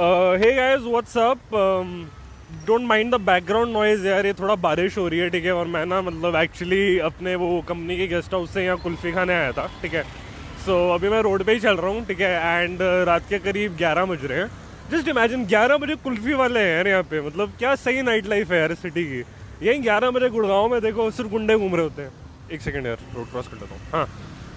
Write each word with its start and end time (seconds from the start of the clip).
Hey 0.00 0.52
guys 0.54 0.80
what's 0.82 1.16
up 1.18 1.38
don't 2.66 2.82
mind 2.82 3.14
the 3.14 3.20
background 3.20 3.72
noise 3.72 4.06
यार 4.06 4.26
ये 4.26 4.32
थोड़ा 4.34 4.54
बारिश 4.56 4.96
हो 4.98 5.06
रही 5.08 5.18
है 5.20 5.28
ठीक 5.30 5.44
है? 5.44 5.52
और 5.52 5.66
मैं 5.66 5.84
ना 5.86 6.00
मतलब 6.02 6.36
एक्चुअली 6.36 6.98
अपने 7.08 7.34
वो 7.42 7.60
कंपनी 7.68 7.96
के 7.96 8.06
गेस्ट 8.08 8.34
हाउस 8.34 8.54
से 8.54 8.64
यहाँ 8.64 8.76
कुल्फी 8.82 9.12
खाने 9.12 9.34
आया 9.34 9.50
था 9.52 9.66
ठीक 9.82 9.94
है? 9.94 10.02
सो 10.64 10.70
so, 10.70 10.94
अभी 10.94 11.08
मैं 11.08 11.20
रोड 11.22 11.44
पे 11.44 11.52
ही 11.52 11.60
चल 11.60 11.76
रहा 11.76 11.90
हूँ 11.90 12.04
ठीक 12.06 12.20
है? 12.20 12.62
एंड 12.62 12.78
uh, 12.78 13.06
रात 13.06 13.28
के 13.28 13.38
करीब 13.38 13.76
ग्यारह 13.76 14.04
बज 14.06 14.24
रहे 14.24 14.38
हैं। 14.38 14.48
जस्ट 14.92 15.08
इमेजिन 15.08 15.44
ग्यारह 15.46 15.76
बजे 15.78 15.94
कुल्फी 16.04 16.34
वाले 16.34 16.60
हैं 16.60 16.74
यार 16.76 16.88
यहाँ 16.88 17.02
पे 17.10 17.20
मतलब 17.26 17.52
क्या 17.58 17.74
सही 17.84 18.02
नाइट 18.02 18.26
लाइफ 18.28 18.52
है 18.52 18.60
यार 18.60 18.74
सिटी 18.76 19.04
की। 19.04 19.22
यहीं 19.66 19.82
ग्यारह 19.82 20.10
बजे 20.10 20.28
गुड़गांव 20.30 20.68
में 20.68 20.80
देखो 20.82 21.10
सिर्फ़ 21.10 21.30
गुंडे 21.30 21.56
घूम 21.56 21.74
रहे 21.74 21.84
होते 21.84 22.02
हैं। 22.02 22.12
एक 22.52 22.60
सेकेंड 22.62 22.86
यार 22.86 22.98
रोड 23.16 23.30
क्रॉस 23.30 23.48
कर 23.48 23.56
लेता 23.56 23.74
हूँ। 23.74 23.82
हाँ। 23.92 24.08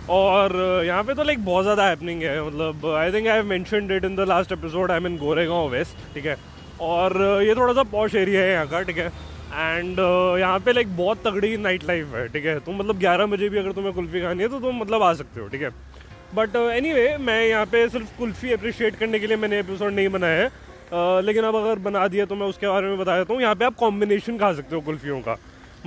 और 0.10 0.56
यहाँ 0.86 1.04
पे 1.04 1.14
तो 1.14 1.24
लाइक 1.24 1.46
बहुत 1.46 1.64
ज़्यादा 1.64 1.88
हैपनिंग 1.88 2.24
है 2.24 2.42
मतलब 2.46 2.86
I 2.96 3.11
think 3.11 3.28
I 3.28 3.36
have 3.36 3.46
mentioned 3.48 3.92
it 3.92 4.06
in 4.06 4.16
the 4.16 4.28
last 4.30 4.52
episode 4.52 4.92
I 4.92 5.00
mean 5.00 5.18
Goregaon 5.18 5.70
west 5.70 6.14
ठीक 6.14 6.25
है? 6.25 6.38
और 6.82 7.21
ये 7.44 7.56
थोड़ा 7.56 7.74
सा 7.74 7.84
पॉश 7.92 8.16
एरिया 8.16 8.42
है 8.42 8.52
यहाँ 8.52 8.68
का 8.68 8.82
ठीक 8.82 8.97
है? 8.97 9.08
एंड 9.54 10.00
यहाँ 10.39 10.60
पे 10.60 10.74
लाइक 10.74 10.96
बहुत 10.97 11.24
तगड़ी 11.28 11.56
नाइट 11.58 11.84
लाइफ 11.88 12.14
है 12.16 12.28
ठीक 12.28 12.46
है? 12.46 12.60
तुम 12.60 12.78
मतलब 12.80 13.00
ग्यारह 13.00 13.25
बजे 13.25 13.50
भी 13.50 13.58
अगर 13.58 13.71
तुम्हें 13.71 13.94
कुल्फ़ी 13.94 14.21
खानी 14.21 14.44
है 14.44 14.50
तो 14.50 14.60
तुम 14.60 14.82
मतलब 14.82 15.04
आ 15.04 15.14
सकते 15.14 15.39
हो 15.39 15.47
ठीक 15.47 15.61
है? 15.61 15.70
बट 16.36 16.56
एनी 16.56 16.89
anyway, 16.89 17.20
मैं 17.22 17.46
यहाँ 17.46 17.66
पे 17.66 17.88
सिर्फ़ 17.89 18.18
कुल्फ़ी 18.18 18.52
अप्रिशिएट 18.54 18.96
करने 18.96 19.20
के 19.20 19.28
लिए 19.28 19.38
मैंने 19.38 19.60
एपिसोड 19.60 19.94
नहीं 19.94 20.10
बनाया 20.10 20.44
है। 20.44 20.47
uh, 20.47 21.24
लेकिन 21.25 21.44
अब 21.44 21.56
अगर 21.56 21.80
बना 21.80 22.08
दिया 22.08 22.25
तो 22.25 22.36
मैं 22.36 22.47
उसके 22.47 22.68
बारे 22.68 22.88
में 22.88 22.97
बता 22.97 23.18
देता 23.18 23.33
हूँ। 23.33 23.42
यहाँ 23.42 23.56
पे 23.56 23.66
आप 23.66 23.75
कॉम्बिनेशन 23.75 24.38
खा 24.38 24.52
सकते 24.54 24.75
हो 24.75 24.82
कुल्फ़ियों 24.82 25.20
का। 25.22 25.38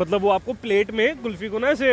मतलब 0.00 0.20
वो 0.22 0.30
आपको 0.30 0.52
प्लेट 0.62 0.90
में 0.90 1.22
कुल्फ़ी 1.22 1.48
को 1.48 1.58
ना 1.58 1.68
ऐसे 1.68 1.88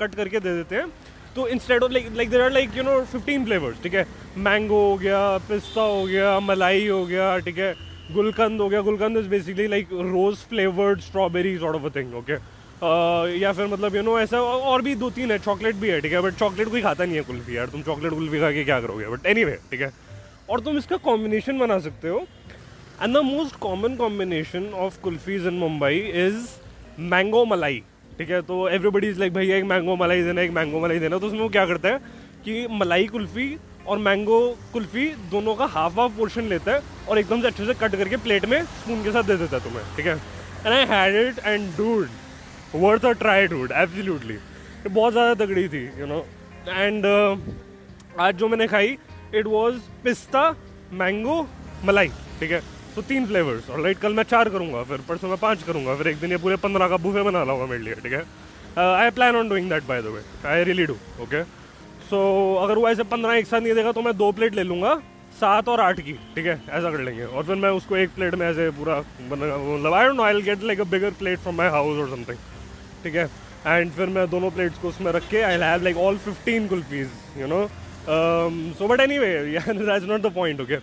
कट 0.00 0.10
uh, 0.10 0.16
करके 0.16 0.40
दे 0.40 0.54
देते 0.56 0.76
हैं। 0.76 0.86
तो 1.36 1.46
instead 1.48 1.82
of 1.82 1.92
like 1.92 2.08
like 2.16 2.30
there 2.30 2.40
are 2.42 2.50
like 2.52 2.76
you 2.76 2.82
know 2.82 3.00
fifteen 3.12 3.44
flavours 3.44 3.82
ठीक 3.82 3.94
है? 3.94 4.06
मैंगो 4.38 4.80
हो 4.88 4.96
गया 4.98 5.20
पिस्ता 5.48 5.82
हो 5.82 6.04
गया 6.06 6.38
मलाई 6.40 6.86
हो 6.86 7.04
गया 7.06 7.36
ठीक 7.38 7.58
है? 7.58 7.74
गुलकंद 8.12 8.60
हो 8.60 8.68
गया। 8.68 8.80
Gulkand 8.80 9.18
is 9.18 9.28
basically 9.28 9.66
like 9.68 9.92
rose 9.92 10.36
flavoured 10.48 11.00
strawberry 11.00 11.56
sort 11.58 11.76
of 11.76 11.84
a 11.86 11.96
thing 11.96 12.14
okay 12.14 12.32
या 13.40 13.52
फिर 13.52 13.66
मतलब 13.66 13.96
यू 13.96 14.02
नो 14.02 14.18
ऐसा 14.20 14.40
और 14.40 14.82
भी 14.82 14.94
दो 14.94 15.10
तीन 15.10 15.30
है 15.30 15.38
चॉकलेट 15.38 15.76
भी 15.76 15.88
है 15.88 16.00
ठीक 16.00 16.12
है? 16.12 16.20
बट 16.20 16.34
चॉकलेट 16.38 16.68
कोई 16.68 16.82
खाता 16.82 17.04
नहीं 17.04 17.16
है 17.16 17.22
कुल्फी 17.22 17.56
यार। 17.56 17.66
तुम 17.66 17.82
चॉकलेट 17.82 18.12
कुल्फी 18.12 18.40
खा 18.40 18.50
के 18.52 18.64
क्या 18.64 18.80
करोगे? 18.80 19.06
बट 19.06 19.26
एनी 19.26 19.42
anyway, 19.42 19.70
ठीक 19.70 19.80
है? 19.80 19.90
और 20.50 20.60
तुम 20.60 20.78
इसका 20.78 20.96
कॉम्बिनेशन 21.04 21.58
बना 21.58 21.78
सकते 21.78 22.08
हो। 22.08 22.18
And 23.02 23.16
the 23.16 23.20
most 23.24 23.56
common 23.60 23.96
combination 23.96 24.68
of 24.76 25.00
kulfis 25.02 25.46
in 25.46 25.54
Mumbai 25.58 25.98
is 26.26 26.46
mango 27.00 27.44
malai. 27.44 27.82
ठीक 28.18 28.30
है 28.30 28.40
तो 28.42 28.68
एवरीबडी 28.68 29.08
इज़ 29.08 29.18
लाइक 29.18 29.32
भैया 29.34 29.56
एक 29.56 29.64
मैंगो 29.64 29.96
मलाई 29.96 30.22
देना, 30.22 30.40
एक 30.40 30.50
मैंगो 30.50 30.80
मलाई 30.80 30.98
देना। 30.98 31.18
तो 31.18 31.26
उसमें 31.26 31.40
वो 31.40 31.48
क्या 31.48 31.66
करता 31.66 31.88
है 31.88 31.98
कि 32.44 32.66
मलाई 32.70 33.06
कुल्फ़ी 33.08 33.56
और 33.86 33.98
मैंगो 33.98 34.38
कुल्फ़ी 34.72 35.06
दोनों 35.30 35.54
का 35.56 35.64
हाफ़ 35.66 35.98
हाफ़ 36.00 36.12
पोर्शन 36.16 36.48
लेता 36.48 36.72
है 36.72 36.82
और 37.08 37.18
एकदम 37.18 37.40
से 37.40 37.46
अच्छे 37.46 37.66
से 37.66 37.74
कट 37.74 37.96
करके 37.96 38.16
प्लेट 38.26 38.44
में 38.46 38.62
स्पून 38.64 39.02
के 39.04 39.12
साथ 39.12 39.22
दे 39.24 39.36
देता 39.36 39.56
है 39.56 39.62
तुम्हें, 39.64 39.84
ठीक 39.96 40.06
है? 40.06 40.14
And 40.66 40.72
I 40.74 40.84
had 40.88 41.14
it 41.26 41.38
and 41.46 41.70
dude 41.76 42.08
worth 42.74 43.04
a 43.04 43.12
try 43.22 43.46
dude 43.46 43.72
absolutely 43.76 44.38
बहुत 44.88 45.12
ज़्यादा 45.12 45.34
तगड़ी 45.44 45.68
थी 45.68 45.84
यू 46.00 46.06
नो 46.06 46.24
एंड 46.68 47.06
आज 48.20 48.34
जो 48.36 48.48
मैंने 48.48 48.66
खाई 48.68 48.96
इट 49.34 49.46
वॉज़ 49.46 49.78
पिस्ता 50.04 50.48
मैंगो 50.92 51.40
मलाई, 51.84 52.08
ठीक 52.40 52.50
है? 52.50 52.60
तो 52.96 53.02
तीन 53.02 53.26
फ्लेवर्स 53.26 53.70
और 53.70 53.80
लाइट 53.80 53.98
कल 53.98 54.12
मैं 54.14 54.22
चार 54.24 54.48
करूँगा, 54.48 54.82
फिर 54.84 55.00
परसों 55.08 55.28
मैं 55.28 55.38
पाँच 55.38 55.62
करूँगा, 55.62 55.94
फिर 55.96 56.08
एक 56.08 56.18
दिन 56.20 56.30
ये 56.30 56.36
पूरे 56.38 56.56
पंद्रह 56.64 56.88
का 56.88 56.96
बूफे 56.98 57.22
बना 57.22 57.44
लाऊँगा 57.44 57.66
मेरे 57.66 57.82
लिए, 57.82 57.94
ठीक 57.94 58.12
है? 58.12 58.24
I 58.78 59.10
plan 59.10 59.36
on 59.36 59.48
doing 59.48 59.68
that 59.70 59.86
by 59.86 60.02
the 60.02 60.12
way 60.14 60.22
I 60.48 60.64
really 60.64 60.86
do 60.86 60.96
okay 61.22 61.42
so 62.10 62.20
अगर 62.62 62.78
वो 62.78 62.88
ऐसे 62.88 63.02
पंद्रह 63.08 63.34
एक 63.34 63.46
साथ 63.46 63.60
नहीं 63.60 63.74
देगा 63.74 63.92
तो 63.92 64.02
मैं 64.02 64.16
दो 64.16 64.30
प्लेट 64.32 64.54
ले 64.54 64.62
लूँगा, 64.62 64.94
सात 65.40 65.68
और 65.68 65.80
आठ 65.80 66.00
की, 66.00 66.12
ठीक 66.34 66.46
है? 66.46 66.60
ऐसा 66.70 66.90
कर 66.90 67.00
लेंगे। 67.00 67.24
और 67.24 67.44
फिर 67.44 67.56
मैं 67.56 67.70
उसको 67.70 67.96
एक 67.96 68.10
प्लेट 68.14 68.34
में 68.34 68.46
ऐसे 68.48 68.70
पूरा 68.78 68.98
मतलब 69.30 69.94
I 69.94 70.06
don't 70.06 70.16
know 70.16 70.22
I 70.22 70.42
get 70.42 70.62
like 70.62 70.80
a 70.80 70.84
bigger 70.90 71.10
plate 71.18 71.38
from 71.38 71.56
my 71.56 71.68
house 71.70 71.98
और 71.98 72.08
समथिंग 72.10 72.38
ठीक 73.04 73.14
है? 73.14 73.28
एंड 73.66 73.90
फिर 73.92 74.08
मैं 74.08 74.28
दोनों 74.30 74.50
प्लेट्स 74.50 74.78
को 74.78 74.88
उसमें 74.88 75.12
रख 75.12 75.28
के 75.30 75.42
I 75.42 75.58
have 75.60 75.82
like 75.82 75.96
all 75.96 76.16
fifteen 76.24 76.66
kulfis 76.68 77.08
you 77.38 77.46
know 77.46 77.66
so 78.78 78.88
but 78.88 79.00
anyway 79.18 79.28
that's 79.48 80.06
not 80.06 80.20
the 80.20 80.32
point 80.34 80.60
okay 80.60 80.76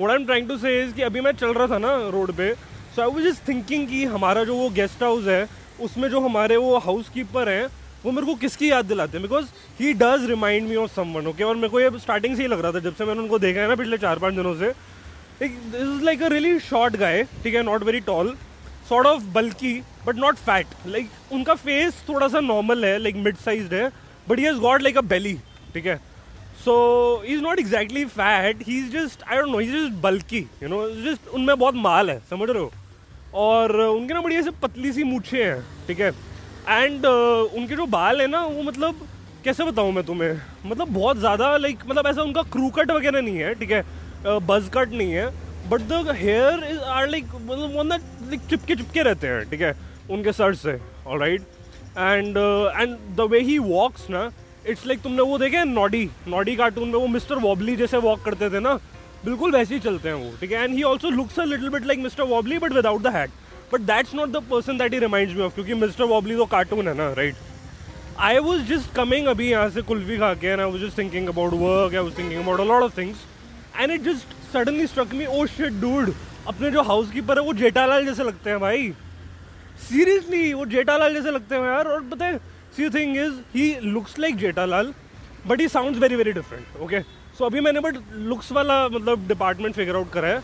what 0.00 0.10
I 0.10 0.16
am 0.16 0.24
trying 0.24 0.48
to 0.48 0.56
say 0.58 0.70
कि 0.96 1.02
अभी 1.02 1.20
मैं 1.20 1.30
चल 1.32 1.52
रहा 1.54 1.66
था 1.66 1.78
ना 1.78 1.92
रोड 2.10 2.30
पे 2.32 2.52
so 2.96 3.02
I 3.02 3.08
was 3.08 3.24
just 3.24 3.46
thinking 3.48 3.86
कि 3.88 4.04
हमारा 4.06 4.42
जो 4.44 4.54
वो 4.56 4.68
गेस्ट 4.70 5.02
हाउस 5.02 5.26
है, 5.26 5.48
उसमें 5.80 6.08
जो 6.10 6.20
हमारे 6.20 6.56
वो 6.56 6.76
हाउस 6.78 7.08
कीपर 7.08 7.48
हैं, 7.48 7.66
वो 8.04 8.10
मेरे 8.12 8.26
को 8.26 8.34
किसकी 8.34 8.70
याद 8.70 8.84
दिलाते 8.84 9.16
हैं? 9.18 9.22
Because 9.22 9.46
he 9.80 9.92
does 9.94 10.26
remind 10.28 10.68
me 10.68 10.76
of 10.76 10.94
someone 10.94 11.26
okay 11.26 11.44
और 11.44 11.56
मेरे 11.56 11.68
को 11.68 11.80
ये 11.80 11.90
स्टार्टिंग 11.98 12.36
से 12.36 12.42
ही 12.42 12.48
लग 12.48 12.60
रहा 12.60 12.72
था 12.72 12.80
जब 12.80 12.94
से 12.94 13.04
मैंने 13.04 13.20
उनको 13.20 13.38
देखा 13.38 13.60
है 13.60 13.68
ना 13.68 13.74
पिछले 13.74 13.98
चार 13.98 14.18
पाँच 14.18 14.34
दिनों 14.34 14.54
से। 14.54 14.72
एक 15.44 15.58
this 15.62 15.80
is 15.82 16.04
like 16.04 16.22
a 16.22 16.28
really 16.28 16.58
short 16.60 16.96
guy 16.96 17.22
ठीक 17.44 17.54
है? 17.54 17.62
Not 17.62 17.82
very 17.82 18.00
tall 18.06 18.34
sort 18.88 19.06
of 19.06 19.22
बल्कि 19.34 19.72
बट 20.06 20.16
नॉट 20.16 20.36
फैट 20.46 20.86
लाइक 20.86 21.32
उनका 21.32 21.54
फेस 21.56 22.02
थोड़ा 22.08 22.28
सा 22.28 22.40
नॉर्मल 22.40 22.84
है 22.84 22.96
लाइक 22.98 23.16
मिड 23.26 23.36
साइज़ 23.44 23.74
है 23.74 23.88
but 24.28 24.38
he 24.38 24.44
has 24.44 24.58
got 24.60 24.82
like 24.82 24.98
a 24.98 25.02
belly 25.10 25.34
ठीक 25.74 25.86
है? 25.86 26.00
So 26.64 26.74
is 27.26 27.40
not 27.42 27.58
exactly 27.60 28.04
fat 28.04 28.62
he 28.68 28.78
is 28.78 28.90
just 28.92 29.22
I 29.22 29.36
don't 29.38 29.50
know 29.50 29.60
is 29.60 29.72
just 29.72 30.00
बल्कि 30.02 30.38
you 30.62 30.68
know 30.68 30.88
just 31.02 31.28
उनमें 31.34 31.58
बहुत 31.58 31.74
माल 31.74 32.10
है 32.10 32.18
समझ 32.30 32.48
रहे 32.50 32.62
हो? 32.62 32.70
और 33.34 33.80
उनके 33.80 34.14
ना 34.14 34.20
बड़ी 34.20 34.36
ऐसे 34.36 34.50
पतली 34.62 34.92
सी 34.92 35.04
मूछे 35.04 35.44
हैं 35.44 35.60
ठीक 35.86 36.00
है? 36.00 36.08
एंड 36.68 37.00
uh, 37.00 37.56
उनके 37.58 37.76
जो 37.76 37.86
बाल 37.86 38.20
है 38.20 38.26
ना 38.26 38.40
वो 38.44 38.62
मतलब 38.62 39.06
कैसे 39.44 39.64
बताऊँ 39.64 39.92
मैं 39.92 40.04
तुम्हें? 40.04 40.40
मतलब 40.66 40.88
बहुत 40.94 41.18
ज़्यादा 41.18 41.56
लाइक 41.56 41.78
मतलब 41.88 42.06
ऐसा 42.06 42.22
उनका 42.22 42.42
क्रू 42.54 42.68
कट 42.78 42.90
वगैरह 42.90 43.20
नहीं 43.20 43.38
है 43.38 43.54
ठीक 43.54 43.70
है? 43.70 43.82
बज 44.24 44.64
uh, 44.64 44.74
कट 44.74 44.92
नहीं 44.92 45.12
है 45.12 45.26
but 45.70 45.80
the 45.82 46.16
hair 46.16 46.64
is 46.70 46.78
are 46.78 47.08
like 47.08 47.24
मतलब 47.34 47.76
वो 47.76 47.82
ना 47.82 47.96
लाइक 47.96 48.40
चिपके 48.50 48.76
चिपके 48.76 49.02
रहते 49.02 49.26
हैं 49.26 49.44
ठीक 49.50 49.60
है? 49.60 49.74
उनके 50.10 50.32
सर 50.32 50.54
से 50.54 50.72
right 51.22 51.40
and 51.98 52.36
and 52.36 52.96
the 53.16 53.28
way 53.30 53.40
he 53.40 53.58
walks 53.58 54.08
ना 54.10 54.28
इट्स 54.66 54.86
लाइक 54.86 55.00
तुमने 55.02 55.22
वो 55.22 55.38
देखे 55.38 55.64
नॉडी 55.64 56.08
नॉडी 56.28 56.54
कार्टून 56.56 56.88
में 56.88 56.94
वो 56.94 57.06
मिस्टर 57.08 57.38
वॉबली 57.38 57.76
जैसे 57.76 57.96
वॉक 57.98 58.22
करते 58.24 58.50
थे 58.50 58.60
ना? 58.60 58.74
बिल्कुल 59.24 59.52
वैसे 59.52 59.74
ही 59.74 59.80
चलते 59.80 60.08
हैं 60.08 60.16
वो, 60.16 60.32
ठीक 60.40 60.52
है? 60.52 60.62
And 60.64 60.74
he 60.74 60.82
also 60.82 61.10
looks 61.10 61.38
a 61.40 61.44
little 61.44 61.68
bit 61.68 61.86
like 61.86 61.98
Mister 61.98 62.24
Wobbly 62.24 62.58
but 62.58 62.72
without 62.72 63.02
the 63.02 63.14
hat 63.16 63.30
but 63.72 63.80
that's 63.82 64.14
not 64.14 64.28
the 64.28 64.42
person 64.50 64.78
that 64.78 64.92
he 64.92 64.98
reminds 64.98 65.34
me 65.36 65.42
of 65.42 65.54
क्योंकि 65.54 65.74
मिस्टर 65.76 66.04
वॉबली 66.06 66.36
तो 66.36 66.46
कार्टून 66.46 66.88
है 66.88 66.96
ना 66.96 67.12
right 67.12 67.34
I 68.18 68.38
was 68.40 68.62
just 68.66 68.94
coming 68.94 69.26
अभी 69.26 69.50
यहाँ 69.50 69.68
से 69.70 69.82
कुल्फी 69.82 70.16
खा 70.18 70.32
के 70.34 70.46
and 70.46 70.60
I 70.60 70.70
was 70.70 70.82
just 70.84 70.98
thinking 70.98 71.28
about 71.28 71.52
work 71.54 71.94
I 71.94 72.00
was 72.00 72.18
thinking 72.18 72.42
about 72.42 72.60
a 72.60 72.64
lot 72.64 72.82
of 72.82 72.96
things 72.98 73.24
and 73.76 73.90
it 73.90 74.02
just 74.02 74.36
suddenly 74.52 74.86
struck 74.86 75.14
me 75.14 75.26
oh 75.26 75.44
shit 75.46 75.80
dude 75.80 76.12
अपने 76.46 76.70
जो 76.70 76.82
हाउस 76.82 77.10
कीपर 77.12 77.38
है, 77.38 77.44
वो 77.44 77.52
जेठालाल 77.54 78.06
जैसे 78.06 78.24
लगते 78.24 78.50
हैं 78.50 78.60
भाई। 78.60 78.92
सीरियसली 79.88 80.52
वो 80.54 80.64
जेठालाल 80.66 81.14
जैसे 81.14 81.30
लगते 81.30 81.54
हैं 81.54 81.62
यार, 81.64 81.88
और 81.88 82.00
पता 82.10 82.26
है 82.26 82.38
see 82.78 82.88
thing 82.90 83.16
is 83.16 83.32
he 83.54 83.74
looks 83.82 84.18
like 84.18 84.36
Jethalal 84.38 84.92
but 85.46 85.60
he 85.60 85.68
sound 85.68 85.96
very 85.96 86.16
very 86.16 86.32
different 86.32 86.80
okay 86.82 87.00
so 87.38 87.44
अभी 87.44 87.60
मैंने 87.60 87.80
बट 87.80 87.96
लुक्स 88.28 88.50
वाला 88.52 88.76
मतलब 88.88 89.26
डिपार्टमेंट 89.28 89.74
फिगर 89.74 89.96
आउट 89.96 90.10
करा 90.12 90.28
है। 90.28 90.42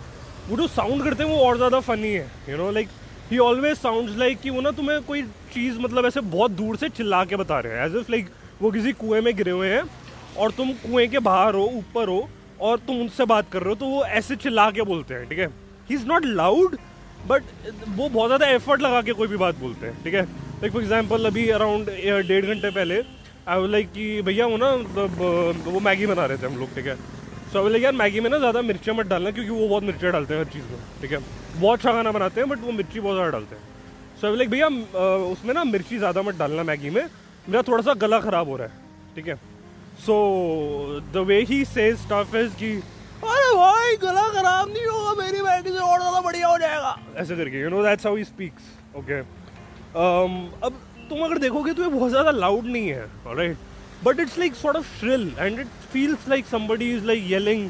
वो 0.49 0.57
जो 0.57 0.67
साउंड 0.69 1.03
करते 1.05 1.23
हैं, 1.23 1.31
वो 1.31 1.45
और 1.45 1.57
ज़्यादा 1.57 1.81
फनी 1.81 2.09
है 2.09 2.31
you 2.49 2.57
know 2.57 2.71
like 2.71 2.89
he 3.31 3.39
always 3.41 3.77
sound 3.79 4.09
like 4.19 4.41
कि 4.41 4.51
वो 4.51 4.61
ना 4.61 4.71
तुम्हें 4.73 5.01
कोई 5.03 5.23
चीज़ 5.53 5.79
मतलब 5.81 6.07
ऐसे 6.07 6.21
बहुत 6.33 6.51
दूर 6.53 6.77
से 6.77 6.89
चिल्ला 6.91 7.25
के 7.25 7.37
बता 7.37 7.61
रहे 7.61 7.79
हैं 7.79 7.87
एज 7.87 7.97
इफ़ 7.97 8.11
लाइक 8.11 8.29
वो 8.61 8.71
किसी 8.71 8.93
कुएँ 8.95 9.21
में 9.21 9.35
गिरे 9.37 9.51
हुए 9.51 9.69
हैं, 9.69 9.83
और 10.39 10.51
तुम 10.53 10.73
कुएँ 10.83 11.07
के 11.09 11.19
बाहर 11.21 11.55
हो, 11.55 11.65
ऊपर 11.75 12.09
हो, 12.09 12.29
और 12.61 12.79
तुम 12.87 13.01
उनसे 13.01 13.25
बात 13.27 13.51
कर 13.53 13.63
रहे 13.63 13.69
हो 13.69 13.75
तो 13.75 13.87
वो 13.87 14.05
ऐसे 14.05 14.37
चिल्ला 14.37 14.71
के 14.71 14.83
बोलते 14.85 15.15
हैं, 15.15 15.29
ठीक 15.29 15.39
है? 15.39 15.47
He 15.91 15.95
is 15.95 16.07
not 16.07 16.27
loud 16.27 16.77
but 17.27 17.43
वो 17.89 18.09
बहुत 18.09 18.29
ज़्यादा 18.29 18.47
एफर्ट 18.47 18.81
लगा 18.83 19.01
के 19.03 19.13
कोई 19.13 19.29
भी 19.29 19.37
बात 19.39 19.59
बोलते 19.59 19.87
हैं, 19.87 20.03
ठीक 20.05 20.15
है? 20.15 20.27
लाइक 20.65 20.73
फॉर 20.73 20.83
एग्ज़ाम्पल 20.83 21.25
अभी 21.27 21.49
अराउंड 21.51 21.89
डेढ़ 22.29 22.45
घंटे 22.47 22.69
पहले 22.71 23.03
आई 23.49 23.59
वो 23.61 23.67
लाइक 23.67 23.91
कि 23.93 24.05
भैया 24.23 24.47
वो 24.47 24.57
ना 24.57 24.69
मतलब 24.77 25.65
वो 25.67 25.81
मैगी 25.81 26.07
बना 26.07 26.25
रहे 26.27 26.39
थे 26.39 26.47
हम 26.47 26.57
लोग, 26.59 26.75
ठीक 26.75 26.87
है? 26.87 26.95
सो 27.53 27.65
आई 27.65 27.71
लाइक 27.71 27.83
यार, 27.83 27.93
मैगी 27.93 28.21
में 28.21 28.29
ना 28.31 28.39
ज़्यादा 28.39 28.63
मिर्चा 28.63 28.93
मत 28.93 29.07
डालना, 29.07 29.31
क्योंकि 29.31 29.51
वो 29.51 29.69
बहुत 29.69 29.83
मिर्चा 29.83 30.11
डालते 30.11 30.35
हैं 30.35 30.41
हर 30.41 30.49
चीज़ 30.53 30.65
में, 30.65 30.79
ठीक 31.01 31.13
है? 31.13 31.19
बहुत 31.57 31.79
अच्छा 31.79 31.93
खाना 31.93 32.13
बनाते 32.13 32.41
हैं 32.41 32.49
बट 32.51 32.61
वो 32.61 32.73
मिर्ची 32.73 33.01
बहुत 33.01 33.15
ज़्यादा 33.17 33.31
डालते 33.31 33.55
हैं. 33.55 33.63
सो 34.21 34.27
आई 34.29 34.37
लाइक 34.37 34.51
भैया 34.51 34.67
उसमें 35.27 35.55
ना 35.55 35.65
मिर्ची 35.67 35.99
ज़्यादा 35.99 36.23
मत 36.23 36.39
डालना 36.39 36.63
मैगी 36.71 36.91
में, 36.91 37.05
मेरा 37.49 37.63
थोड़ा 37.69 37.83
सा 37.83 37.95
गला 38.07 38.21
ख़राब 38.21 38.49
हो 38.49 38.57
रहा 38.57 38.67
है, 38.67 39.15
ठीक 39.17 39.29
है? 39.29 39.37
So 40.07 40.19
the 41.13 41.27
way 41.29 41.41
he 41.45 41.65
says 41.67 41.97
stuff 41.99 42.37
is 42.37 42.57
कि, 42.57 42.75
अरे 43.27 43.55
भाई, 43.57 43.97
गला 44.09 44.29
खराब 44.41 44.69
नहीं 44.69 44.87
होगा, 44.87 45.15
मेरी 45.23 45.43
मैगी 45.43 45.71
से 45.71 45.79
और 45.93 45.99
ज़्यादा 46.01 46.21
बढ़िया 46.21 46.49
हो 46.49 46.59
जाएगा. 46.59 46.99
ऐसे 47.17 47.37
करके 47.37 47.61
you 47.61 47.71
know 47.71 47.83
that's 47.85 48.07
how 48.07 48.17
he 48.17 48.25
speaks 48.25 48.97
okay 48.97 49.23
अब 49.97 50.81
तुम 51.09 51.21
अगर 51.25 51.39
देखोगे 51.39 51.73
तो 51.73 51.83
ये 51.83 51.89
बहुत 51.89 52.11
ज़्यादा 52.11 52.31
लाउड 52.31 52.67
नहीं 52.67 52.89
है 52.89 53.07
right 53.27 53.57
but 54.05 54.21
it's 54.21 54.39
like 54.39 54.55
sort 54.55 54.77
of 54.77 54.87
shrill 54.99 55.33
and 55.39 55.61
it 55.61 55.67
feels 55.93 56.29
like 56.29 56.47
somebody 56.47 56.91
is 56.95 57.05
like 57.05 57.25
yelling 57.31 57.69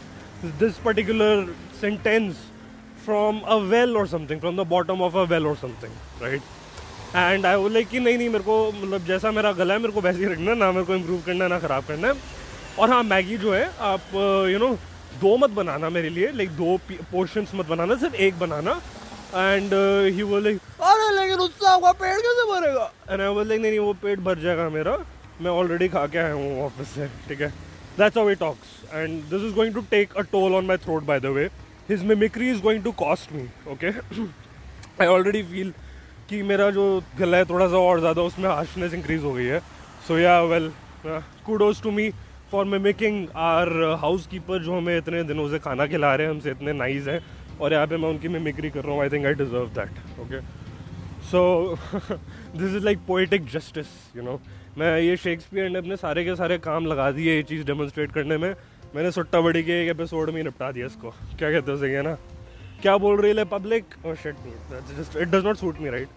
this 0.61 0.79
particular 0.85 1.47
sentence 1.81 2.37
from 3.05 3.41
a 3.41 3.55
well 3.71 3.97
or 3.97 4.07
something 4.09 4.41
from 4.41 4.57
the 4.57 4.67
bottom 4.69 5.03
of 5.03 5.17
a 5.17 5.23
well 5.31 5.47
or 5.47 5.57
something 5.57 6.23
right 6.23 6.43
and 7.17 7.47
I 7.47 7.57
वो 7.57 7.69
like 7.69 7.89
कि 7.89 8.01
नहीं 8.01 8.17
नहीं, 8.19 8.29
मेरे 8.29 8.45
को 8.45 8.73
मतलब 8.73 9.05
जैसा 9.07 9.31
मेरा 9.31 9.53
गला 9.53 9.75
है, 9.75 9.81
मेरे 9.81 9.93
को 9.93 10.01
वैसे 10.01 10.19
ही 10.19 10.27
रखना 10.27 10.55
ना 10.55 10.71
मेरे 10.73 10.85
को 10.85 10.95
इम्प्रूव 10.95 11.21
करना 11.27 11.49
ना 11.49 11.59
ख़राब 11.59 11.85
करना 11.89 12.09
है। 12.09 12.15
और 12.79 12.91
हाँ 12.91 13.03
मैगी 13.03 13.37
जो 13.39 13.53
है, 13.55 13.65
आप 13.81 14.15
यू 14.51 14.59
नो 14.59 14.73
दो 15.21 15.37
मत 15.37 15.51
बनाना 15.51 15.91
मेरे 15.91 16.09
लिए 16.11 16.31
लाइक 16.33 16.51
दो 16.57 16.77
पोर्शंस 17.13 17.53
मत 17.55 17.67
बनाना, 17.67 17.97
सिर्फ़ 17.97 18.15
एक 18.17 18.39
बनाना। 18.39 18.81
एंड 19.35 19.75
ही 20.15 20.23
वो 20.23 20.39
लाइक 20.39 20.59
अरे 21.05 21.17
लेकिन 21.17 21.39
उससे 21.41 21.67
आपका 21.69 21.93
पेट 21.95 22.23
कैसे 22.23 22.51
भरेगा 22.51 22.91
एंड 23.11 23.21
आई 23.21 23.35
वाज 23.35 23.53
नहीं, 23.53 23.79
वो 23.79 23.93
पेट 24.03 24.19
भर 24.21 24.39
जाएगा 24.41 24.69
मेरा। 24.71 24.97
मैं 25.43 25.51
ऑलरेडी 25.51 25.89
खा 25.89 26.07
के 26.07 26.19
आया 26.19 26.33
हूँ 26.33 26.65
ऑफ़िस 26.65 26.89
से, 26.89 27.07
ठीक 27.29 27.41
है? 27.41 27.49
That's 27.99 28.17
how 28.19 28.29
he 28.29 28.35
talks 28.37 28.95
and 28.95 29.23
this 29.31 29.43
is 29.43 29.55
going 29.55 29.75
to 29.75 29.81
take 29.91 30.17
a 30.17 30.21
toll 30.33 30.55
on 30.55 30.67
my 30.67 30.77
throat 30.79 31.03
by 31.05 31.21
the 31.21 31.27
way 31.37 31.45
his 31.89 32.05
mimicry 32.07 32.51
is 32.51 32.61
going 32.63 32.83
to 32.85 32.93
cost 33.01 33.33
me 33.33 33.49
okay 33.73 33.89
I 33.89 35.07
already 35.07 35.43
feel 35.45 35.73
कि 36.29 36.43
मेरा 36.43 36.71
जो 36.71 36.85
गला 37.19 37.37
है 37.37 37.45
थोड़ा 37.45 37.69
सा 37.69 37.77
और 37.79 38.01
ज़्यादा, 38.01 38.23
उसमें 38.23 38.49
हार्शनेस 38.51 38.95
इंक्रीज 38.95 39.25
हो 39.25 39.33
गई 39.33 39.45
है। 39.45 39.61
So 40.09 40.19
yeah 40.19 40.41
well 40.43 40.71
kudos 41.47 41.83
to 41.83 41.91
me 41.91 42.11
for 42.53 42.65
making 42.67 43.27
our 43.37 43.69
housekeeper 44.27 44.63
जो 44.63 44.77
हमें 44.77 44.97
इतने 44.97 45.23
दिनों 45.25 45.49
से 45.51 45.59
खाना 45.59 45.87
खिला 45.87 46.15
रहे 46.15 46.27
हैं, 46.27 46.35
हमसे 46.35 46.51
इतने 46.51 46.73
नाइज 46.73 47.09
हैं। 47.09 47.21
और 47.61 47.73
यहाँ 47.73 47.87
पे 47.87 47.97
मैं 47.97 48.09
उनकी 48.09 48.29
मिमिक्री 48.29 48.71
कर 48.71 48.85
रहा 48.85 48.93
हूँ। 48.93 49.03
I 49.03 49.09
think 49.09 49.27
I 49.27 49.35
deserve 49.35 49.67
that 49.75 50.21
okay 50.21 50.39
so 51.31 51.41
this 51.95 52.75
is 52.77 52.85
like 52.85 52.99
poetic 53.07 53.47
justice 53.51 53.87
you 54.17 54.23
know 54.23 54.41
मैं 54.79 54.99
ये 55.01 55.17
शेक्सपियर 55.17 55.69
ने 55.71 55.79
अपने 55.79 55.97
सारे 55.97 56.25
के 56.25 56.35
सारे 56.37 56.59
काम 56.59 56.87
लगा 56.87 57.11
दिए 57.11 57.35
ये 57.37 57.43
चीज़ 57.43 57.65
डेमोन्स्ट्रेट 57.67 58.13
करने 58.13 58.37
में। 58.39 58.55
मैंने 58.95 59.11
सुट्टा 59.11 59.41
बड़ी 59.41 59.63
के 59.63 59.81
एक 59.83 59.91
एपिसोड 59.91 60.31
में 60.31 60.37
ही 60.37 60.43
निपटा 60.43 60.71
दिया 60.73 60.87
इसको। 60.87 61.11
क्या 61.11 61.51
कहते 61.53 61.71
हो 61.71 61.77
सही 61.79 61.93
है 61.93 62.03
ना? 62.03 62.15
क्या 62.83 62.97
बोल 63.05 63.21
रही 63.21 63.37
है 63.37 63.45
public 63.53 63.95
just 64.07 65.17
it 65.17 65.29
does 65.29 65.45
not 65.45 65.57
suit 65.57 65.81
me 65.81 65.91
right 65.91 66.09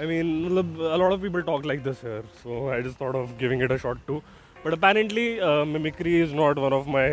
I 0.00 0.06
mean 0.06 0.34
मतलब 0.44 0.80
a lot 0.92 1.12
of 1.12 1.20
people 1.20 1.42
talk 1.42 1.66
like 1.66 1.82
here 1.82 2.22
so 2.42 2.58
I 2.74 2.80
just 2.86 2.98
thought 3.02 3.18
of 3.22 3.38
giving 3.38 3.64
it 3.66 3.70
a 3.70 3.78
shot 3.78 4.06
too. 4.06 4.20
But 4.64 4.74
apparently 4.74 5.40
uh, 5.40 5.64
mimicry 5.64 6.20
is 6.20 6.32
not 6.34 6.58
one 6.58 6.72
of 6.72 6.86
my 6.96 7.06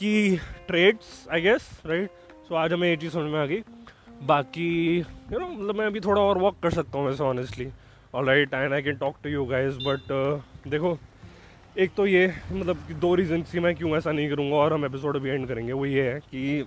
key 0.00 0.40
traits 0.68 1.10
I 1.30 1.40
guess 1.46 1.70
right? 1.92 2.08
So 2.48 2.54
आज 2.54 2.72
हमें 2.72 2.88
ये 2.88 2.96
चीज़ 2.96 3.12
समझ 3.12 3.32
में 3.32 3.40
आ 3.40 3.46
गई। 3.46 3.62
बाकी 4.26 4.98
you 4.98 5.38
know 5.38 5.46
मतलब 5.46 5.78
मैं 5.78 5.86
अभी 5.86 6.00
थोड़ा 6.00 6.20
और 6.22 6.38
वॉक 6.38 6.56
कर 6.62 6.70
सकता 6.70 6.98
हूँ 6.98 7.06
वैसे 7.06 7.22
honestly 7.24 7.66
all 8.14 8.26
right 8.26 8.54
and 8.54 8.72
I 8.72 8.82
can 8.82 8.96
talk 8.96 9.16
to 9.22 9.30
you 9.30 9.44
guys 9.46 9.78
but 9.86 10.12
देखो, 10.68 10.96
एक 11.78 11.90
तो 11.96 12.06
ये 12.06 12.26
मतलब 12.52 12.86
दो 13.00 13.14
रीज़न 13.14 13.42
थी 13.52 13.60
मैं 13.60 13.74
क्यों 13.76 13.96
ऐसा 13.96 14.12
नहीं 14.12 14.28
करूँगा 14.30 14.56
और 14.56 14.72
हम 14.72 14.84
एपिसोड 14.84 15.18
भी 15.22 15.30
एंड 15.30 15.46
करेंगे, 15.48 15.72
वो 15.72 15.86
ये 15.86 16.10
है 16.10 16.18
कि 16.20 16.66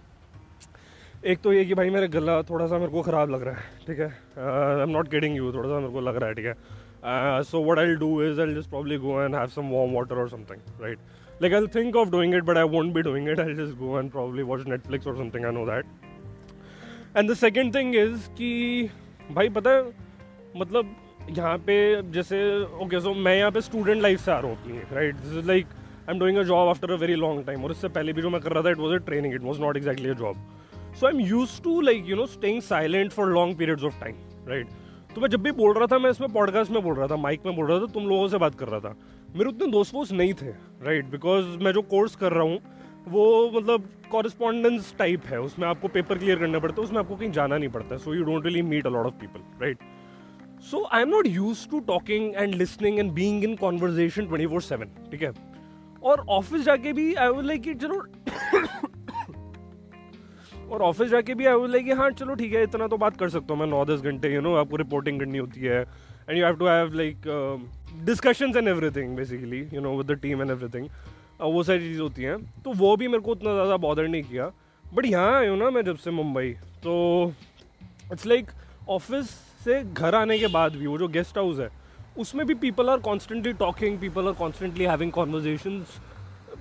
एक 1.25 1.39
तो 1.41 1.53
ये 1.53 1.63
कि 1.65 1.73
भाई 1.73 1.89
मेरा 1.89 2.07
गला 2.19 2.41
थोड़ा 2.49 2.67
सा 2.67 2.77
मेरे 2.77 2.91
को 2.91 3.01
ख़राब 3.01 3.29
लग 3.29 3.43
रहा 3.43 3.53
है, 3.53 3.63
ठीक 3.87 3.99
है 3.99 4.07
I 4.07 4.81
am 4.83 4.89
not 4.89 5.09
getting 5.09 5.37
you 5.37 5.51
थोड़ा 5.53 5.69
सा 5.69 5.79
मेरे 5.79 5.93
को 5.93 6.01
लग 6.01 6.15
रहा 6.15 6.29
है, 6.29 6.35
ठीक 6.35 6.45
है 6.45 7.43
so 7.43 7.63
what 7.71 7.79
I 7.79 7.95
do 8.03 8.21
is 8.23 8.41
I 8.41 8.53
just 8.55 8.69
probably 8.69 8.97
go 9.05 9.21
and 9.21 9.35
have 9.35 9.47
some 9.55 9.71
warm 9.71 9.95
water 9.95 10.19
or 10.21 10.29
something 10.29 10.83
right 10.83 10.99
like 11.41 11.53
I 11.53 11.67
think 11.75 11.95
of 11.95 12.09
doing 12.09 12.35
it 12.35 12.43
but 12.43 12.57
I 12.57 12.69
won't 12.75 12.95
be 12.97 13.03
doing 13.03 13.29
it 13.29 13.39
I'll 13.39 13.57
just 13.61 13.79
go 13.79 13.95
and 14.01 14.13
probably 14.17 14.47
watch 14.51 14.67
Netflix 14.75 15.11
or 15.11 15.15
something. 15.21 15.45
I 15.45 15.55
know 15.57 15.65
that. 15.71 16.06
And 17.15 17.29
the 17.31 17.33
second 17.33 17.75
thing 17.75 17.95
is 17.95 18.29
कि 18.29 18.89
भाई 19.31 19.49
पता 19.49 19.69
है 19.69 19.83
मतलब 20.57 20.95
यहाँ 21.29 21.57
पे 21.57 21.75
जैसे 22.11 22.39
okay 22.63 22.99
so 22.99 23.13
मैं 23.13 23.35
यहाँ 23.37 23.51
पे 23.51 23.61
स्टूडेंट 23.61 24.01
लाइफ 24.01 24.19
से 24.19 24.31
आ 24.31 24.39
रहा 24.39 24.51
हूँ 24.51 24.81
right 24.93 25.15
this 25.15 25.37
is 25.37 25.47
like 25.47 25.67
I 26.09 26.13
am 26.13 26.19
doing 26.19 26.37
a 26.37 26.43
job 26.43 26.69
after 26.69 26.91
a 26.91 26.95
very 26.95 27.15
long 27.15 27.45
time 27.45 27.63
और 27.63 27.71
इससे 27.71 27.87
पहले 27.87 28.13
भी 28.13 28.21
जो 28.21 28.29
मैं 28.29 28.41
कर 28.41 28.51
रहा 28.51 28.63
था 28.63 28.69
it 28.69 28.77
was 28.77 28.93
a 28.93 28.97
training 28.97 29.33
it 29.33 29.41
was 29.41 29.61
not 29.61 29.77
exactly 29.77 30.09
a 30.09 30.13
job 30.13 30.35
so 30.99 31.07
I 31.07 31.13
am 31.13 31.19
used 31.19 31.61
to 31.63 31.81
like 31.81 32.03
you 32.07 32.15
know 32.15 32.25
staying 32.25 32.61
silent 32.61 33.11
for 33.11 33.27
long 33.27 33.57
periods 33.57 33.83
of 33.83 33.99
time 34.01 34.15
right 34.47 34.67
तो 35.15 35.21
मैं 35.21 35.29
जब 35.29 35.41
भी 35.41 35.51
बोल 35.51 35.73
रहा 35.73 35.85
था, 35.85 35.99
मैं 35.99 36.09
इसमें 36.09 36.33
पॉडकास्ट 36.33 36.71
में 36.71 36.83
बोल 36.83 36.95
रहा 36.95 37.07
था 37.07 37.15
माइक 37.15 37.41
में 37.45 37.55
बोल 37.55 37.67
रहा 37.67 37.79
था, 37.79 37.85
तुम 37.85 38.07
लोगों 38.07 38.27
से 38.27 38.37
बात 38.37 38.55
कर 38.55 38.67
रहा 38.67 38.79
था। 38.79 38.95
मेरे 39.35 39.49
उतने 39.49 39.67
दोस्त 39.67 39.93
वोस्त 39.95 40.11
नहीं 40.11 40.33
थे 40.33 40.45
राइट 40.45 40.99
right? 40.99 41.11
बिकॉज़ 41.11 41.45
मैं 41.45 41.71
जो 41.71 41.81
कोर्स 41.81 42.15
कर 42.15 42.31
रहा 42.31 42.43
हूँ 42.43 42.59
वो 43.09 43.51
मतलब 43.51 43.89
कॉरेस्पॉन्डेंस 44.11 44.93
टाइप 44.99 45.25
है, 45.25 45.39
उसमें 45.41 45.67
आपको 45.67 45.87
पेपर 45.87 46.17
क्लियर 46.17 46.39
करना 46.39 46.59
पड़ता 46.59 46.81
है, 46.81 46.83
उसमें 46.83 46.99
आपको 46.99 47.15
कहीं 47.15 47.31
जाना 47.31 47.57
नहीं 47.57 47.69
पड़ता 47.69 47.97
so 47.97 48.13
you 48.13 48.23
don't 48.23 48.45
really 48.45 48.61
meet 48.63 48.87
a 48.87 48.89
lot 48.89 49.05
of 49.05 49.13
people 49.21 49.39
right 49.61 49.77
so 50.71 50.83
I 50.85 51.01
am 51.01 51.09
not 51.09 51.27
used 51.27 51.67
to 51.69 51.79
talking 51.87 52.33
and 52.35 52.55
listening 52.55 52.99
and 52.99 53.11
being 53.13 53.43
in 53.43 53.55
conversation 53.55 54.25
twenty 54.27 54.47
four 54.47 54.61
seven 54.61 54.91
ठीक 55.11 55.21
है? 55.23 55.31
और 56.03 56.25
ऑफ़िस 56.29 56.61
जाके 56.65 56.93
भी 56.93 57.13
आई 57.15 57.27
वुड 57.29 57.45
लाइक 57.45 57.67
इट 57.67 57.81
चलो 57.81 58.01
और 60.69 60.81
office 60.81 61.09
जाके 61.09 61.33
भी 61.33 61.45
I 61.45 61.53
would 61.53 61.69
like 61.71 61.91
हाँ 61.97 62.09
चलो 62.11 62.33
ठीक 62.35 62.53
है, 62.53 62.63
इतना 62.63 62.87
तो 62.87 62.97
बात 62.97 63.17
कर 63.17 63.29
सकता 63.29 63.53
हूँ 63.53 63.59
मैं 63.59 63.67
नौ 63.67 63.83
दस 63.85 64.01
घंटे 64.01 64.33
यू 64.33 64.41
नो 64.41 64.53
आपको 64.55 64.75
रिपोर्टिंग 64.75 65.19
करनी 65.19 65.37
होती 65.37 65.61
है 65.61 65.81
and 65.81 66.37
you 66.37 66.45
have 66.45 66.55
to 66.55 66.67
have 66.67 66.93
like 66.93 67.21
discussions 68.05 68.55
and 68.57 68.67
everything 68.67 69.15
basically 69.17 69.59
you 69.73 69.81
know 69.81 69.95
with 69.97 70.11
the 70.11 70.19
team 70.21 70.41
and 70.41 70.51
everything 70.51 70.87
वो 71.39 71.63
सारी 71.63 71.79
चीज़ 71.79 71.99
होती 72.01 72.23
हैं। 72.23 72.37
तो 72.63 72.73
वो 72.73 72.95
भी 72.97 73.07
मेरे 73.07 73.23
को 73.23 73.31
उतना 73.31 73.53
ज़्यादा 73.53 73.77
बॉदर 73.77 74.07
नहीं 74.07 74.23
किया। 74.23 74.51
बट 74.85 75.05
यहाँ 75.05 75.33
आया 75.35 75.49
हूँ 75.49 75.57
ना 75.59 75.69
मैं 75.69 75.83
जब 75.85 75.97
से 75.97 76.11
मुंबई 76.11 76.49
तो 76.83 77.33
इट्स 78.13 78.25
लाइक 78.25 78.51
ऑफ़िस 78.89 79.29
से 79.63 79.81
घर 79.83 80.15
आने 80.15 80.39
के 80.39 80.47
बाद 80.49 80.75
भी 80.75 80.87
वो 80.87 80.97
जो 80.97 81.07
गेस्ट 81.09 81.37
हाउस 81.37 81.59
है 81.59 81.69
उसमें 82.17 82.45
भी 82.47 82.53
people 82.55 82.89
are 82.89 82.99
constantly 82.99 83.53
talking 83.53 83.97
people 83.99 84.27
are 84.27 84.33
constantly 84.33 84.85
having 84.85 85.11
conversation 85.11 85.83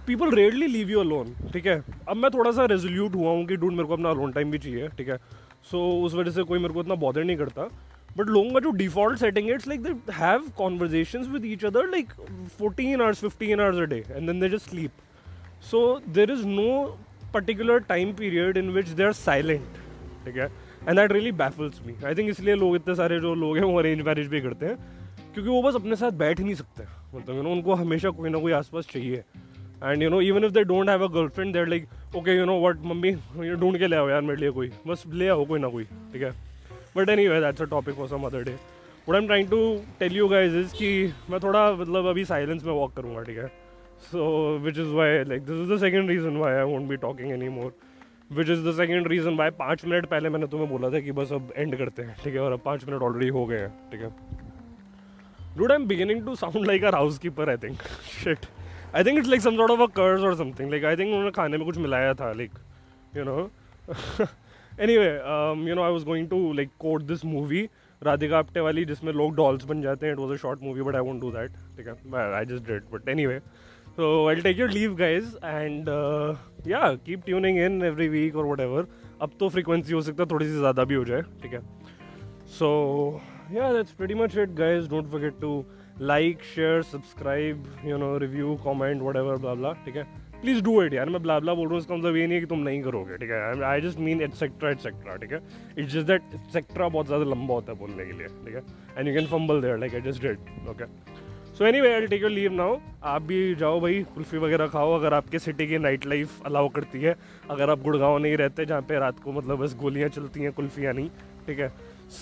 people 0.07 0.35
rarely 0.35 0.67
leave 0.67 0.91
you 0.91 1.01
alone 1.01 1.35
ठीक 1.53 1.67
है? 1.67 1.83
अब 2.09 2.17
मैं 2.17 2.31
थोड़ा 2.31 2.51
सा 2.53 2.65
रेजोल्यूट 2.65 3.15
हुआ 3.15 3.31
हूँ 3.31 3.47
कि 3.47 3.57
डूड 3.57 3.73
मेरे 3.73 3.89
को 3.89 3.95
अपना 3.95 4.11
अलोन 4.11 4.33
टाइम 4.33 4.51
भी 4.51 4.59
चाहिए 4.59 4.89
ठीक 4.89 5.09
है? 5.09 5.17
सो 5.17 5.77
so, 5.77 6.07
उस 6.07 6.15
वजह 6.15 6.31
से 6.31 6.43
कोई 6.43 6.59
मेरे 6.59 6.75
को 6.75 6.81
इतना 6.81 6.95
बॉदर 6.95 7.25
नहीं 7.25 7.37
करता। 7.37 7.69
बट 8.17 8.29
लोगों 8.29 8.51
का 8.51 8.61
जो 8.61 8.71
default 8.77 9.19
setting 9.21 9.51
it's 9.51 9.69
like 9.69 9.83
they 9.83 10.13
have 10.15 10.49
conversation 10.59 11.23
with 11.33 11.47
each 11.47 11.65
other 11.65 11.89
like 11.91 12.13
fourteen 12.59 13.01
hours 13.01 13.21
fifteen 13.21 13.61
hours 13.61 13.79
a 13.79 13.85
day 13.91 14.05
and 14.11 14.27
then 14.27 14.41
they 14.41 14.49
just 14.49 14.71
sleep 14.71 14.91
so 15.71 15.83
there 16.09 16.31
is 16.31 16.47
no 16.47 16.69
particular 17.35 17.79
time 17.89 18.13
period 18.15 18.57
in 18.57 18.71
which 18.71 18.89
they 18.89 19.05
are 19.05 19.13
silent 19.13 19.85
ठीक 20.25 20.37
है? 20.37 20.51
And 20.89 20.99
that 20.99 21.13
really 21.13 21.33
baffles 21.35 21.81
me 21.87 21.95
I 22.07 22.15
think 22.15 22.29
इसलिए 22.31 22.55
लोग 22.55 22.77
इतने 22.77 22.95
सारे 22.95 23.19
जो 23.21 23.35
लोग 23.35 23.57
हैं, 23.57 23.65
वो 23.65 23.79
अरेंज 23.79 24.01
मैरिज 24.07 24.29
भी 24.29 24.41
करते 24.41 24.67
हैं, 24.67 24.77
क्योंकि 25.35 25.51
वो 25.51 25.63
बस 25.63 25.75
अपने 25.75 25.97
साथ 25.97 26.13
बैठ 26.23 26.39
ही 26.39 26.45
नहीं 26.45 26.55
सकते। 26.55 26.85
मतलब 27.17 27.37
यू 27.37 27.43
नो 27.43 27.53
उनको 27.53 27.75
हमेशा 27.75 28.11
कोई 28.11 28.31
ना 28.31 28.39
कोई 28.39 28.53
आसपास 28.53 28.87
चाहिए। 28.91 29.25
And 29.85 30.03
you 30.03 30.11
know 30.11 30.21
even 30.21 30.45
if 30.45 30.53
they 30.53 30.65
don't 30.65 30.89
have 30.89 31.05
a 31.05 31.13
girlfriend 31.15 31.53
there 31.53 31.67
like 31.69 31.89
okay 32.17 32.37
you 32.37 32.45
know 32.45 32.61
what 32.61 32.85
mummy 32.85 33.13
ढूंढ 33.61 33.79
के 33.79 33.87
ले 33.87 33.97
आओ 33.97 34.09
यार 34.09 34.21
मेरे 34.21 34.41
लिए 34.41 34.51
कोई। 34.51 34.71
बस 34.87 35.05
ले 35.13 35.29
आओ 35.29 35.45
कोई 35.45 35.61
ना 35.61 35.69
कोई, 35.69 35.85
ठीक 35.85 36.23
है? 36.23 36.33
But 36.97 37.09
anyway 37.29 37.41
that's 37.41 37.63
a 37.63 37.65
topic 37.71 37.95
for 37.95 38.09
some 38.09 38.23
other 38.27 38.43
day 38.45 38.57
what 39.09 39.17
am 39.17 39.27
trying 39.27 39.49
to 39.51 39.59
tell 39.99 40.17
you 40.17 40.29
guys 40.29 40.57
is 40.57 40.75
कि 40.75 40.91
मैं 41.31 41.41
थोड़ा 41.41 41.71
मतलब 41.73 42.07
अभी 42.07 42.25
साइलेंस 42.25 42.65
में 42.65 42.73
वॉक 42.73 42.95
करूँगा, 42.97 43.23
ठीक 43.23 43.39
है? 43.39 43.47
So 44.11 44.59
which 44.63 44.79
is 44.79 44.93
why 44.95 45.23
like 45.25 45.43
this 45.43 45.61
is 45.61 45.73
the 45.73 45.79
second 45.81 46.09
reason 46.11 46.37
why 46.37 46.55
I 46.55 46.65
won't 46.73 46.89
be 46.89 46.97
talking 47.05 47.33
any 47.33 47.49
more 47.49 47.73
which 48.33 48.49
is 48.51 48.67
the 48.69 48.73
second 48.77 49.09
reason 49.09 49.37
why 49.37 49.51
पाँच 49.59 49.85
मिनट 49.85 50.07
पहले 50.07 50.29
मैंने 50.29 50.47
तुम्हें 50.47 50.69
बोला 50.71 50.91
था 50.91 51.01
कि 51.01 51.13
बस 51.13 51.33
अब 51.33 51.53
एंड 51.57 51.77
करते 51.79 52.03
हैं, 52.03 52.17
ठीक 52.25 52.35
है? 52.35 52.41
और 52.41 52.53
अब 52.53 52.61
पाँच 52.65 52.89
मिनट 52.89 53.03
ऑलरेडी 53.03 53.29
हो 53.29 53.45
गए 53.47 53.59
हैं, 53.59 53.71
ठीक 53.91 54.01
है? 54.01 54.11
Dude 55.57 55.73
I 55.73 55.77
am 55.77 55.87
beginning 55.89 56.25
to 56.25 56.35
sound 56.37 56.67
like 56.67 56.85
our 56.85 56.95
housekeeper 57.19 57.51
I 57.51 57.57
think 57.63 57.83
shit 58.25 58.47
I 58.95 59.05
think 59.05 59.19
it's 59.19 59.29
like 59.29 59.41
some 59.43 59.61
of 59.61 59.81
a 59.81 59.87
curse 59.97 60.23
or 60.23 60.35
something 60.37 60.71
like 60.71 60.85
I 60.85 60.97
think 60.97 61.09
उन्होंने 61.09 61.31
खाने 61.37 61.57
में 61.57 61.67
कुछ 61.67 61.79
मिलाया 61.79 62.15
था 62.15 62.33
like 62.33 62.59
you 63.17 63.25
know 63.25 63.51
anyway 64.99 65.07
you 65.69 65.75
know 65.75 65.83
I 65.83 65.93
was 65.93 66.05
going 66.05 66.29
to 66.29 66.53
like 66.53 66.71
quote 66.81 67.03
this 67.03 67.25
movie 67.25 67.69
Radhika 68.03 68.39
Apte 68.39 68.61
वाली 68.61 68.85
जिसमें 68.85 69.13
लोग 69.13 69.35
dolls 69.37 69.65
बन 69.65 69.83
जाते 69.83 70.07
हैं. 70.07 70.13
It 70.13 70.19
was 70.19 70.33
a 70.33 70.37
short 70.37 70.63
movie 70.63 70.83
but 70.83 70.95
I 70.95 71.03
won't 71.03 71.21
do 71.21 71.31
that 71.33 71.53
ठीक 71.77 71.87
है? 71.87 71.95
I 72.35 72.45
just 72.47 72.67
did 72.67 72.91
but 72.93 73.09
anyway 73.27 73.39
so 73.97 74.27
I 74.29 74.41
take 74.43 74.59
your 74.59 74.71
leave 74.71 74.95
guys 74.97 75.37
and 75.45 75.89
yeah 76.69 76.93
keep 77.07 77.25
tuning 77.27 77.59
in 77.59 77.83
every 77.85 78.09
week 78.09 78.37
or 78.37 78.47
whatever 78.61 78.87
अब 79.23 79.31
तो 79.41 79.49
frequency 79.49 79.93
हो 79.93 80.01
सकता 80.03 80.23
है 80.23 80.29
थोड़ी 80.31 80.47
सी 80.47 80.59
ज़्यादा 80.59 80.85
भी 80.85 80.95
हो 80.95 81.05
जाए, 81.05 81.23
ठीक 81.43 81.53
है? 81.53 81.61
सो 82.59 82.69
या 83.53 83.73
that's 83.73 83.95
Beti 84.01 84.15
much 84.15 84.37
it 84.39 84.51
guys 84.55 84.89
don't 84.91 85.11
forget 85.13 85.41
to 85.41 85.65
like 86.01 86.43
share 86.55 86.83
subscribe 86.83 87.65
you 87.85 87.97
know 87.99 88.17
review 88.19 88.55
comment 88.65 89.03
whatever 89.17 89.37
Babla 89.43 89.73
ठीक 89.85 89.97
है? 89.97 90.07
प्लीज़ 90.47 90.63
डू 90.65 90.83
इट 90.83 90.95
यार, 90.95 91.09
मैं 91.11 91.23
ब्ला 91.23 91.39
ब्ला 91.41 91.55
बोल 91.55 91.67
रहा 91.67 91.75
हूँ, 91.75 91.81
इसका 91.81 91.95
मतलब 91.95 92.17
ये 92.17 92.27
नहीं 92.27 92.35
है 92.35 92.41
कि 92.41 92.47
तुम 92.47 92.59
नहीं 92.63 92.83
करोगे, 92.83 93.17
ठीक 93.19 93.31
है? 93.31 93.63
I 93.65 93.81
just 93.81 93.99
mean 93.99 94.21
et cetera 94.23 94.71
et cetera 94.71 95.17
ठीक 95.17 95.33
है? 95.33 95.41
इट्स 95.79 95.93
जस्ट 95.93 96.07
दैट 96.07 96.35
एटसेट्रा 96.35 96.89
बहुत 96.89 97.07
ज़्यादा 97.07 97.25
लंबा 97.25 97.55
होता 97.55 97.73
है 97.73 97.79
बोलने 97.79 98.05
के 98.07 98.13
लिए, 98.13 98.27
ठीक 98.45 98.55
है? 98.55 98.63
And 98.99 99.09
you 99.09 99.15
can 99.15 99.27
fumble 99.27 99.61
there 99.63 99.79
like 99.79 99.95
I 99.95 100.01
just 100.01 100.23
did 100.23 100.69
okay 100.71 100.85
so 101.55 101.65
anyway 101.81 101.93
I 101.95 102.07
take 102.07 102.23
your 102.23 102.31
leave 102.31 102.53
now 102.53 102.77
आप 103.05 103.23
भी 103.23 103.55
जाओ 103.57 103.81
भाई, 103.81 104.03
कुल्फ़ी 104.15 104.39
वगैरह 104.39 104.67
खाओ, 104.69 104.95
अगर 104.95 105.15
आपके 105.15 105.39
सिटी 105.39 105.67
की 105.67 105.79
नाइट 105.79 106.07
लाइफ 106.07 106.43
अलाउ 106.47 106.69
करती 106.69 107.01
है, 107.03 107.17
अगर 107.51 107.71
आप 107.71 107.83
गुड़गांव 107.83 108.19
नहीं 108.19 108.37
रहते, 108.37 108.67
जहाँ 108.67 108.83
पे 108.83 108.99
रात 108.99 109.21
को 109.21 109.33
मतलब 109.33 109.59
बस 109.59 109.77
गोलियाँ 109.81 110.09
चलती 110.09 110.43
हैं, 110.43 110.53
कुल्फ़ियाँ 110.53 110.93
नहीं, 110.95 111.09
ठीक 111.47 111.59
है? 111.59 111.73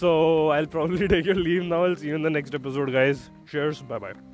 So 0.01 0.13
I'll 0.59 0.67
probably 0.77 1.09
take 1.09 1.27
your 1.27 1.37
leave 1.39 1.63
now 1.65 1.95
see 1.95 2.09
you 2.09 2.17
in 2.17 2.23
the 2.23 2.33
next 2.37 2.55
episode 2.55 2.93
guys 2.93 3.29
cheers 3.53 3.83
bye 3.83 3.99
bye 3.99 4.34